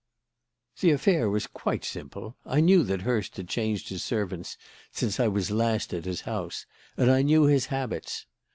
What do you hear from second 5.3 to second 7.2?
last at his house, and